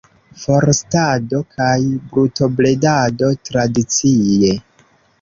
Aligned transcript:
Forstado 0.45 1.41
kaj 1.59 1.75
brutobredado 2.15 3.33
tradicie. 3.51 4.55